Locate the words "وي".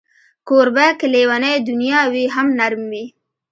2.11-2.25, 2.91-3.05